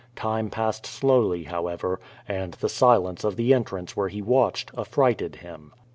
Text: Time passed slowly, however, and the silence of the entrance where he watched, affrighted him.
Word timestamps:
Time 0.15 0.49
passed 0.49 0.87
slowly, 0.87 1.43
however, 1.43 1.99
and 2.27 2.55
the 2.55 2.69
silence 2.69 3.23
of 3.23 3.35
the 3.35 3.53
entrance 3.53 3.95
where 3.95 4.09
he 4.09 4.19
watched, 4.19 4.71
affrighted 4.75 5.35
him. 5.35 5.71